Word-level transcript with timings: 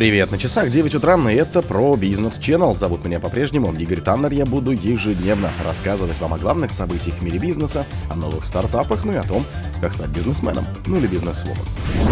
Привет, 0.00 0.30
на 0.30 0.38
часах 0.38 0.70
9 0.70 0.94
утра, 0.94 1.18
и 1.30 1.34
это 1.34 1.60
про 1.60 1.94
бизнес 1.94 2.38
Channel. 2.38 2.74
Зовут 2.74 3.04
меня 3.04 3.20
по-прежнему 3.20 3.70
Игорь 3.74 4.00
Таннер. 4.00 4.32
Я 4.32 4.46
буду 4.46 4.70
ежедневно 4.70 5.50
рассказывать 5.62 6.18
вам 6.20 6.32
о 6.32 6.38
главных 6.38 6.72
событиях 6.72 7.16
в 7.16 7.22
мире 7.22 7.38
бизнеса, 7.38 7.84
о 8.08 8.14
новых 8.16 8.46
стартапах, 8.46 9.04
ну 9.04 9.12
и 9.12 9.16
о 9.16 9.24
том, 9.24 9.44
как 9.82 9.92
стать 9.92 10.08
бизнесменом, 10.08 10.64
ну 10.86 10.96
или 10.96 11.06
бизнесвумен. 11.06 11.60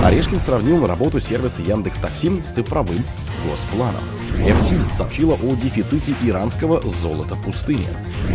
Орешкин 0.04 0.38
сравнил 0.38 0.86
работу 0.86 1.18
сервиса 1.18 1.62
Яндекс 1.62 1.98
Такси 1.98 2.30
с 2.42 2.50
цифровым 2.50 3.02
госпланом. 3.48 4.02
FT 4.36 4.92
сообщила 4.92 5.34
о 5.34 5.54
дефиците 5.56 6.12
иранского 6.22 6.80
золота 6.88 7.34
в 7.34 7.42
пустыне. 7.42 7.88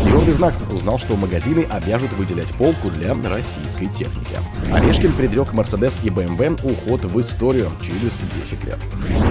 Твердый 0.04 0.34
знак 0.34 0.54
узнал, 0.72 0.98
что 1.00 1.16
магазины 1.16 1.66
обяжут 1.70 2.12
выделять 2.14 2.52
полку 2.54 2.90
для 2.90 3.16
российской 3.30 3.88
техники. 3.88 4.36
Орешкин 4.72 5.14
предрек 5.14 5.54
Mercedes 5.54 6.00
и 6.04 6.10
BMW 6.10 6.60
уход 6.64 7.06
в 7.06 7.22
историю 7.22 7.70
через 7.82 8.22
10 8.42 8.64
лет. 8.66 8.80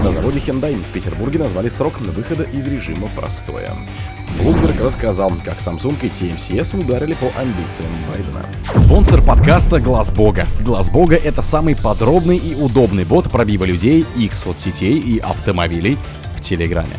На 0.03 0.11
заводе 0.13 0.39
Hyundai 0.39 0.75
в 0.75 0.93
Петербурге 0.93 1.39
назвали 1.39 1.69
срок 1.69 1.99
на 1.99 2.11
выхода 2.11 2.43
из 2.43 2.67
режима 2.67 3.07
простоя. 3.15 3.71
Блумберг 4.39 4.79
рассказал, 4.81 5.31
как 5.43 5.57
Samsung 5.57 5.95
и 6.01 6.07
TMCS 6.07 6.79
ударили 6.79 7.13
по 7.13 7.25
амбициям 7.39 7.91
Байдена. 8.09 8.45
Спонсор 8.73 9.21
подкаста 9.21 9.79
Глаз 9.79 10.11
Бога. 10.11 10.45
Глаз 10.61 10.89
Бога— 10.89 11.15
это 11.23 11.41
самый 11.41 11.75
подробный 11.75 12.37
и 12.37 12.55
удобный 12.55 13.05
бот 13.05 13.29
пробива 13.29 13.65
людей, 13.65 14.05
их 14.15 14.33
соцсетей 14.33 14.99
и 14.99 15.19
автомобилей 15.19 15.97
в 16.35 16.41
Телеграме. 16.41 16.95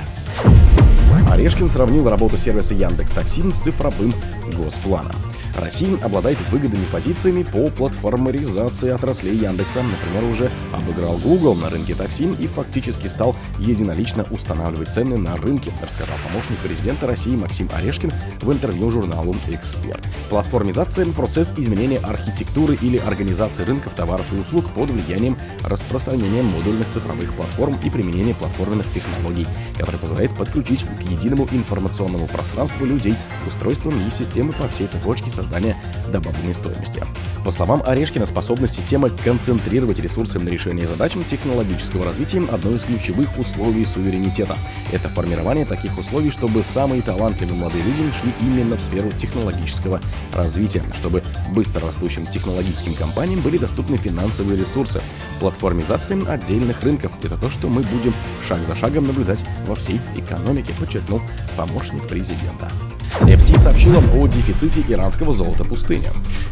Орешкин 1.30 1.68
сравнил 1.68 2.08
работу 2.08 2.36
сервиса 2.36 2.74
Яндекс 2.74 3.12
Такси 3.12 3.42
с 3.50 3.58
цифровым 3.58 4.14
госпланом. 4.56 5.16
Россия 5.56 5.96
обладает 6.02 6.38
выгодными 6.50 6.84
позициями 6.90 7.44
по 7.44 7.68
платформаризации 7.70 8.90
отраслей 8.90 9.36
Яндекса. 9.36 9.82
Например, 9.82 10.30
уже 10.30 10.50
обыграл 10.72 11.18
Google 11.18 11.54
на 11.54 11.70
рынке 11.70 11.94
такси 11.94 12.24
и 12.38 12.46
фактически 12.46 13.06
стал 13.06 13.36
единолично 13.58 14.26
устанавливать 14.30 14.92
цены 14.92 15.16
на 15.16 15.36
рынке, 15.36 15.72
рассказал 15.82 16.16
помощник 16.26 16.58
президента 16.58 17.06
России 17.06 17.36
Максим 17.36 17.68
Орешкин 17.74 18.12
в 18.40 18.52
интервью 18.52 18.90
журналу 18.90 19.34
«Эксперт». 19.48 20.02
Платформизация– 20.28 21.06
процесс 21.16 21.52
изменения 21.56 21.98
архитектуры 21.98 22.76
или 22.80 22.98
организации 22.98 23.62
рынков 23.62 23.94
товаров 23.94 24.26
и 24.32 24.40
услуг 24.40 24.68
под 24.70 24.90
влиянием 24.90 25.36
распространения 25.62 26.42
модульных 26.42 26.90
цифровых 26.90 27.32
платформ 27.34 27.78
и 27.84 27.90
применения 27.90 28.34
платформенных 28.34 28.90
технологий, 28.90 29.46
который 29.78 29.98
позволяет 29.98 30.34
подключить 30.36 30.84
к 30.84 31.02
единому 31.02 31.46
информационному 31.52 32.26
пространству 32.26 32.84
людей, 32.86 33.14
устройствам 33.46 33.94
и 34.06 34.10
системы 34.10 34.52
по 34.52 34.66
всей 34.68 34.88
цепочке 34.88 35.30
со 35.30 35.43
создания 35.44 35.76
добавленной 36.10 36.54
стоимости. 36.54 37.02
По 37.44 37.50
словам 37.50 37.82
Орешкина, 37.84 38.26
способность 38.26 38.74
системы 38.74 39.10
концентрировать 39.10 39.98
ресурсы 39.98 40.38
на 40.38 40.48
решение 40.48 40.86
задач 40.86 41.12
технологического 41.28 42.04
развития– 42.04 42.42
одно 42.50 42.74
из 42.74 42.84
ключевых 42.84 43.38
условий 43.38 43.84
суверенитета. 43.84 44.56
Это 44.92 45.08
формирование 45.08 45.66
таких 45.66 45.96
условий, 45.98 46.30
чтобы 46.30 46.62
самые 46.62 47.02
талантливые 47.02 47.58
молодые 47.58 47.84
люди 47.84 48.02
шли 48.20 48.32
именно 48.40 48.76
в 48.76 48.80
сферу 48.80 49.10
технологического 49.12 50.00
развития, 50.34 50.82
чтобы 50.94 51.22
быстро 51.54 51.86
растущим 51.86 52.26
технологическим 52.26 52.94
компаниям 52.94 53.40
были 53.40 53.58
доступны 53.58 53.96
финансовые 53.96 54.58
ресурсы. 54.58 55.02
Платформизация 55.40 56.18
отдельных 56.26 56.82
рынков– 56.82 57.12
это 57.22 57.36
то, 57.36 57.50
что 57.50 57.68
мы 57.68 57.82
будем 57.82 58.14
шаг 58.46 58.64
за 58.64 58.74
шагом 58.74 59.06
наблюдать 59.06 59.44
во 59.66 59.74
всей 59.74 60.00
экономике, 60.16 60.72
подчеркнул 60.78 61.20
помощник 61.56 62.06
президента. 62.08 62.70
FT 63.20 63.58
сообщила 63.58 64.02
о 64.14 64.26
дефиците 64.26 64.84
иранского 64.88 65.32
золота 65.32 65.64
пустыни. 65.64 66.08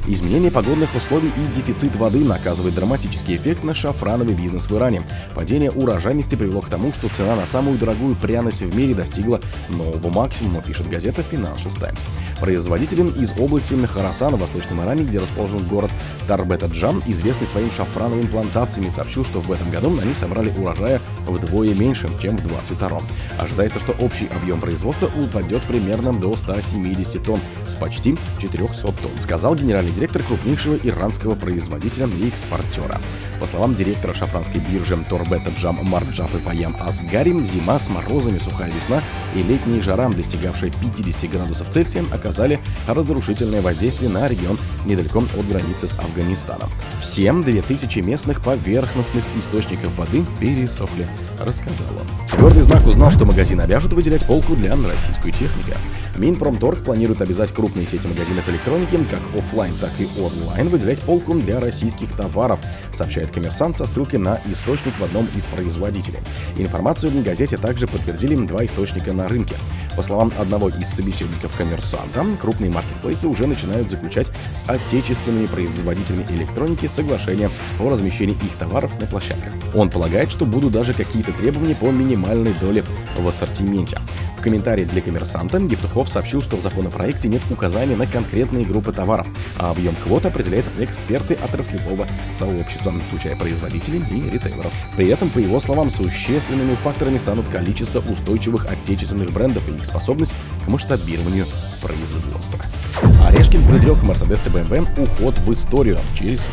Изменение 0.07 0.51
погодных 0.51 0.95
условий 0.95 1.29
и 1.37 1.55
дефицит 1.55 1.97
воды 1.97 2.21
наказывает 2.21 2.75
драматический 2.75 3.37
эффект 3.37 3.65
на 3.65 3.75
шафрановый 3.75 4.35
бизнес 4.35 4.69
в 4.69 4.77
Иране. 4.77 5.03
Падение 5.35 5.71
урожайности 5.71 6.37
привело 6.37 6.61
к 6.61 6.69
тому, 6.69 6.93
что 6.93 7.09
цена 7.09 7.35
на 7.35 7.47
самую 7.47 7.79
дорогую 7.79 8.15
пряность 8.15 8.63
в 8.63 8.77
мире 8.77 8.95
достигла 8.95 9.41
нового 9.69 10.09
максимума, 10.09 10.63
пишет 10.63 10.89
газета 10.89 11.23
Financial 11.23 11.77
Times. 11.79 11.99
Производителем 12.41 13.09
из 13.09 13.33
области 13.39 13.75
Харасан 13.87 14.37
в 14.37 14.41
Восточном 14.41 14.83
Иране, 14.83 15.05
где 15.05 15.19
расположен 15.19 15.67
город 15.67 15.91
Тарбета-Джам, 16.29 17.03
известный 17.07 17.47
своим 17.47 17.71
шафрановыми 17.71 18.27
плантациями, 18.27 18.91
сообщил, 18.91 19.25
что 19.25 19.41
в 19.41 19.51
этом 19.51 19.71
году 19.71 19.97
они 20.01 20.15
собрали 20.15 20.53
урожая 20.59 21.01
вдвое 21.27 21.75
меньше, 21.75 22.09
чем 22.21 22.37
в 22.37 22.43
2022. 22.43 23.01
Ожидается, 23.39 23.81
что 23.81 23.93
общий 24.01 24.29
объем 24.29 24.61
производства 24.61 25.11
упадет 25.21 25.63
примерно 25.63 26.13
до 26.13 26.37
100 26.37 26.53
170 26.53 27.23
тонн 27.23 27.41
с 27.67 27.75
почти 27.75 28.17
400 28.41 28.83
тонн, 28.83 29.13
сказал 29.21 29.55
генеральный 29.55 29.93
директор 29.93 30.23
крупнейшего 30.23 30.77
иранского 30.83 31.35
производителя 31.35 32.07
и 32.07 32.29
экспортера. 32.29 33.01
По 33.41 33.47
словам 33.47 33.75
директора 33.75 34.15
шафранской 34.15 34.61
биржи 34.61 34.97
Торбета 35.09 35.51
Джам 35.59 35.79
Марджапы 35.83 36.39
Паям 36.39 36.77
Асгарим, 36.81 37.43
зима 37.43 37.79
с 37.79 37.89
морозами, 37.89 38.39
сухая 38.39 38.71
весна 38.71 39.03
и 39.35 39.43
летние 39.43 39.83
жара, 39.83 40.09
достигавшие 40.09 40.73
50 40.97 41.31
градусов 41.31 41.69
Цельсия, 41.71 42.05
оказали 42.13 42.61
разрушительное 42.87 43.63
воздействие 43.63 44.11
на 44.11 44.29
регион 44.29 44.59
недалеко 44.87 45.21
от 45.21 45.49
границы 45.49 45.89
с 45.89 45.97
Афганистаном. 45.97 46.71
Всем 47.01 47.43
2000 47.43 47.99
местных 48.01 48.43
поверхностных 48.43 49.25
источников 49.39 49.97
воды 49.97 50.25
пересохли, 50.39 51.07
рассказал 51.39 51.87
он. 51.99 52.29
Твердый 52.31 52.63
знак 52.63 52.87
узнал, 52.87 53.11
что 53.11 53.25
магазин 53.25 53.61
обяжут 53.61 53.93
выделять 53.93 54.25
полку 54.27 54.55
для 54.55 54.75
российской 54.75 55.33
техники. 55.33 55.75
Минпромторг 56.17 56.85
планирует 56.85 57.23
обязать 57.23 57.53
крупные 57.53 57.87
сети 57.87 58.07
магазинов 58.07 58.49
электроники, 58.49 58.99
как 59.11 59.21
офлайн, 59.37 59.75
так 59.79 59.93
и 59.99 60.09
онлайн, 60.21 60.69
выделять 60.69 61.01
полку 61.01 61.35
для 61.35 61.61
российских 61.61 62.13
товаров, 62.17 62.61
сообщает 62.93 63.31
коммерсант 63.31 63.79
со 63.79 63.87
ссылкой 63.87 64.19
на 64.19 64.41
источник 64.51 64.93
в 64.99 65.05
одном 65.05 65.27
из 65.37 65.45
производителей. 65.47 66.19
Информацию 66.57 67.11
в 67.11 67.23
газете 67.23 67.57
также 67.57 67.87
подтвердили 67.87 68.35
два 68.47 68.65
источника 68.65 69.13
на 69.13 69.29
рынке. 69.29 69.57
По 69.97 70.03
словам 70.03 70.33
одного 70.39 70.69
из 70.69 70.89
собеседников 70.89 71.55
коммерсанта, 71.57 72.25
крупные 72.41 72.71
маркетплейсы 72.71 73.29
уже 73.29 73.47
начинают 73.47 73.91
заключать 73.91 74.29
с 74.55 74.69
отечественными 74.69 75.47
производителями 75.47 76.25
электроники 76.31 76.87
соглашения 76.87 77.51
о 77.79 77.91
размещении 77.91 78.35
их 78.35 78.57
товаров 78.59 78.99
на 79.01 79.07
площадках. 79.07 79.53
Он 79.75 79.91
полагает, 79.91 80.31
что 80.33 80.47
будут 80.47 80.73
даже 80.73 80.95
какие-то 80.95 81.33
требования 81.33 81.75
по 81.75 81.91
минимальной 81.91 82.55
доле 82.61 82.85
в 83.19 83.29
ассортименте. 83.29 83.99
В 84.43 84.45
комментарии 84.45 84.83
для 84.83 85.01
коммерсанта 85.01 85.59
Евтухов 85.59 86.09
сообщил, 86.09 86.43
что 86.43 86.57
в 86.57 86.63
законопроекте 86.63 87.29
нет 87.29 87.43
указания 87.49 87.95
на 87.95 88.09
конкретные 88.09 88.65
группы 88.65 88.93
товаров, 88.93 89.29
а 89.57 89.71
объем 89.71 89.95
квот 90.03 90.27
определяют 90.27 90.67
эксперты 90.81 91.35
отраслевого 91.35 92.09
сообщества, 92.33 92.93
включая 93.07 93.37
производителей 93.37 94.03
и 94.11 94.29
ритейлеров. 94.29 94.73
При 94.97 95.07
этом, 95.07 95.31
по 95.31 95.39
его 95.39 95.61
словам, 95.61 95.91
существенными 95.91 96.75
факторами 96.75 97.19
станут 97.19 97.47
количество 97.51 98.01
устойчивых 98.01 98.67
отечественных 98.69 99.31
брендов 99.31 99.63
и 99.69 99.77
их 99.77 99.87
способность 99.87 100.33
к 100.65 100.69
масштабированию 100.69 101.47
производства. 101.81 102.59
Орешкин 103.25 103.65
предрек 103.69 103.99
Mercedes 103.99 104.45
и 104.49 104.51
BMW 104.51 105.05
уход 105.05 105.39
в 105.39 105.53
историю 105.53 106.01
через 106.19 106.39
10 106.39 106.49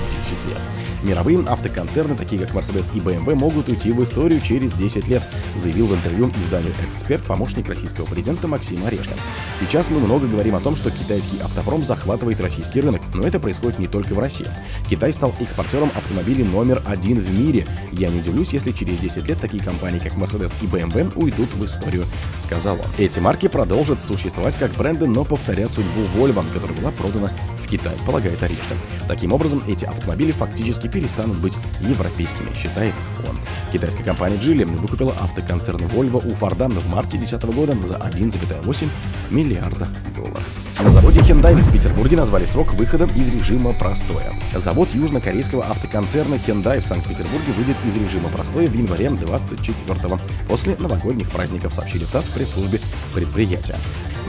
лет. 0.47 0.88
Мировые 1.03 1.39
автоконцерны, 1.47 2.15
такие 2.15 2.45
как 2.45 2.55
Mercedes 2.55 2.89
и 2.93 2.99
BMW, 2.99 3.35
могут 3.35 3.69
уйти 3.69 3.91
в 3.91 4.03
историю 4.03 4.41
через 4.41 4.73
10 4.73 5.07
лет, 5.07 5.23
заявил 5.57 5.87
в 5.87 5.95
интервью 5.95 6.29
изданию 6.41 6.73
«Эксперт» 6.91 7.23
помощник 7.23 7.69
российского 7.69 8.05
президента 8.05 8.47
Максим 8.47 8.85
Орешкин. 8.85 9.15
Сейчас 9.59 9.89
мы 9.89 9.99
много 9.99 10.27
говорим 10.27 10.55
о 10.55 10.59
том, 10.59 10.75
что 10.75 10.91
китайский 10.91 11.39
автопром 11.39 11.83
захватывает 11.83 12.41
российский 12.41 12.81
рынок, 12.81 13.01
но 13.13 13.23
это 13.25 13.39
происходит 13.39 13.79
не 13.79 13.87
только 13.87 14.13
в 14.13 14.19
России. 14.19 14.47
Китай 14.89 15.13
стал 15.13 15.33
экспортером 15.39 15.89
автомобилей 15.95 16.43
номер 16.43 16.83
один 16.85 17.19
в 17.19 17.39
мире. 17.39 17.65
Я 17.91 18.09
не 18.09 18.19
удивлюсь, 18.19 18.53
если 18.53 18.71
через 18.71 18.97
10 18.97 19.25
лет 19.27 19.39
такие 19.39 19.63
компании, 19.63 19.99
как 19.99 20.13
Mercedes 20.13 20.51
и 20.61 20.65
BMW, 20.65 21.11
уйдут 21.15 21.53
в 21.53 21.65
историю, 21.65 22.03
сказал 22.39 22.75
он. 22.75 22.85
Эти 22.97 23.19
марки 23.19 23.47
продолжат 23.47 24.03
существовать 24.03 24.57
как 24.57 24.71
бренды, 24.71 25.07
но 25.07 25.23
повторят 25.23 25.71
судьбу 25.71 26.01
Volvo, 26.15 26.45
которая 26.53 26.77
была 26.77 26.91
продана 26.91 27.31
Китай, 27.69 27.95
полагает 28.05 28.41
Орешкин. 28.41 28.77
Таким 29.07 29.33
образом, 29.33 29.63
эти 29.67 29.85
автомобили 29.85 30.31
фактически 30.31 30.87
перестанут 30.87 31.37
быть 31.37 31.57
европейскими, 31.81 32.53
считает 32.55 32.93
он. 33.27 33.37
Китайская 33.71 34.03
компания 34.03 34.37
Geely 34.37 34.65
выкупила 34.65 35.13
автоконцерн 35.21 35.85
Volvo 35.85 36.25
у 36.25 36.35
Форда 36.35 36.67
в 36.67 36.89
марте 36.89 37.17
2010 37.17 37.55
года 37.55 37.75
за 37.85 37.95
1,8 37.95 38.87
миллиарда 39.29 39.87
долларов. 40.15 40.68
На 40.81 40.89
заводе 40.89 41.19
Hyundai 41.19 41.55
в 41.57 41.73
Петербурге 41.73 42.15
назвали 42.15 42.45
срок 42.45 42.73
выхода 42.73 43.03
из 43.13 43.27
режима 43.27 43.73
простоя. 43.73 44.31
Завод 44.55 44.87
южнокорейского 44.93 45.65
автоконцерна 45.65 46.35
Hyundai 46.35 46.79
в 46.79 46.85
Санкт-Петербурге 46.85 47.51
выйдет 47.57 47.75
из 47.85 47.97
режима 47.97 48.29
простоя 48.29 48.65
в 48.65 48.73
январе 48.73 49.07
24-го, 49.07 50.19
после 50.47 50.77
новогодних 50.77 51.29
праздников, 51.31 51.73
сообщили 51.73 52.05
в 52.05 52.11
ТАСС 52.11 52.29
в 52.29 52.33
пресс-службе 52.33 52.79
предприятия. 53.13 53.75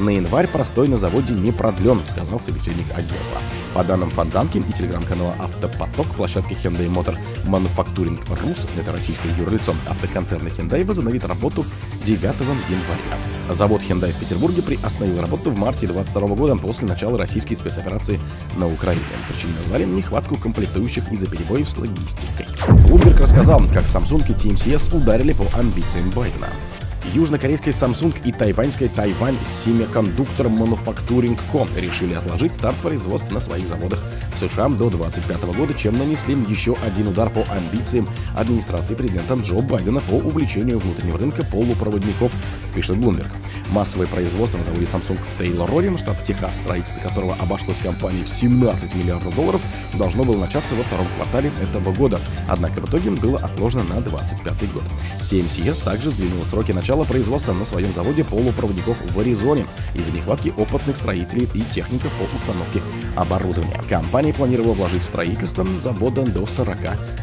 На 0.00 0.10
январь 0.10 0.48
простой 0.48 0.88
на 0.88 0.96
заводе 0.96 1.34
не 1.34 1.52
продлен, 1.52 2.00
сказал 2.08 2.40
собеседник 2.40 2.86
агентства. 2.94 3.38
По 3.74 3.84
данным 3.84 4.10
Фонтанки 4.10 4.58
и 4.58 4.72
телеграм-канала 4.72 5.34
«Автопоток», 5.38 6.06
площадка 6.16 6.54
Hyundai 6.54 6.90
Motor 6.92 7.16
Manufacturing 7.44 8.18
Rus, 8.26 8.66
это 8.80 8.92
российское 8.92 9.28
юрлицо 9.38 9.74
автоконцерна 9.88 10.48
Hyundai, 10.48 10.84
возобновит 10.84 11.24
работу 11.24 11.64
9 12.04 12.22
января. 12.22 13.54
Завод 13.54 13.82
Hyundai 13.82 14.12
в 14.12 14.18
Петербурге 14.18 14.62
приостановил 14.62 15.20
работу 15.20 15.50
в 15.50 15.58
марте 15.58 15.86
2022 15.86 16.36
года 16.36 16.56
после 16.56 16.88
начала 16.88 17.18
российской 17.18 17.54
спецоперации 17.54 18.18
на 18.56 18.66
Украине. 18.66 19.02
Причиной 19.28 19.56
назвали 19.58 19.84
нехватку 19.84 20.36
комплектующих 20.36 21.12
из-за 21.12 21.26
перебоев 21.26 21.68
с 21.68 21.76
логистикой. 21.76 22.46
Bloomberg 22.68 23.20
рассказал, 23.20 23.60
как 23.72 23.84
Samsung 23.84 24.24
и 24.28 24.32
TMCS 24.32 24.96
ударили 24.96 25.32
по 25.32 25.44
амбициям 25.58 26.10
Байдена. 26.10 26.48
Южнокорейской 27.14 27.72
Samsung 27.72 28.14
и 28.24 28.32
тайваньской 28.32 28.88
Taiwan 28.88 29.36
Semiconductor 29.44 30.46
Manufacturing 30.46 31.38
Co. 31.52 31.66
решили 31.80 32.14
отложить 32.14 32.54
старт 32.54 32.76
производства 32.76 33.34
на 33.34 33.40
своих 33.40 33.66
заводах 33.66 34.00
в 34.32 34.38
США 34.38 34.68
до 34.68 34.90
2025 34.90 35.56
года, 35.56 35.74
чем 35.74 35.98
нанесли 35.98 36.34
еще 36.48 36.76
один 36.84 37.08
удар 37.08 37.30
по 37.30 37.44
амбициям 37.52 38.08
администрации 38.36 38.94
президента 38.94 39.34
Джо 39.34 39.60
Байдена 39.60 40.00
по 40.00 40.14
увлечению 40.14 40.78
внутреннего 40.78 41.18
рынка 41.18 41.44
полупроводников, 41.44 42.32
пишет 42.74 42.96
Bloomberg. 42.96 43.28
Массовое 43.72 44.08
производство 44.08 44.58
на 44.58 44.64
заводе 44.64 44.84
Samsung 44.84 45.16
в 45.16 45.40
Тейлор-Роре, 45.40 45.96
штат 45.96 46.22
Техас, 46.24 46.56
строительство 46.56 47.00
которого 47.00 47.36
обошлось 47.40 47.78
компании 47.78 48.24
в 48.24 48.28
17 48.28 48.94
миллиардов 48.96 49.34
долларов, 49.36 49.60
должно 49.94 50.24
было 50.24 50.38
начаться 50.38 50.74
во 50.74 50.82
втором 50.82 51.06
квартале 51.16 51.52
этого 51.62 51.92
года. 51.92 52.18
Однако 52.48 52.80
в 52.80 52.88
итоге 52.88 53.10
было 53.10 53.38
отложено 53.38 53.84
на 53.84 54.00
2025 54.00 54.72
год. 54.72 54.82
TMCS 55.20 55.84
также 55.84 56.10
сдвинула 56.10 56.44
сроки 56.44 56.72
начала 56.72 57.04
производства 57.04 57.52
на 57.52 57.64
своем 57.64 57.92
заводе 57.92 58.24
полупроводников 58.24 58.96
в 59.14 59.20
Аризоне 59.20 59.66
из-за 59.94 60.10
нехватки 60.10 60.52
опытных 60.56 60.96
строителей 60.96 61.48
и 61.54 61.62
техников 61.62 62.12
по 62.14 62.24
установке 62.36 62.82
оборудования. 63.14 63.80
Компания 63.88 64.34
планировала 64.34 64.74
вложить 64.74 65.02
в 65.02 65.06
строительство 65.06 65.64
завода 65.78 66.22
до 66.22 66.44
40 66.44 66.76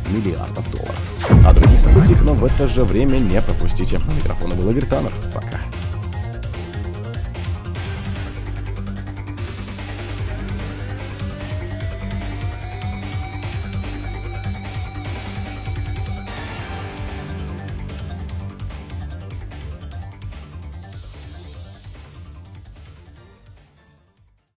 миллиардов 0.09 0.71
долларов. 0.71 1.45
О 1.45 1.53
других 1.53 1.79
событиях, 1.79 2.21
но 2.23 2.33
в 2.33 2.45
это 2.45 2.69
же 2.69 2.85
время 2.85 3.17
не 3.17 3.41
пропустите. 3.41 3.97
У 3.97 4.11
микрофона 4.13 4.55
был 4.55 4.71
Таннер. 4.87 5.11
Пока. 5.33 5.59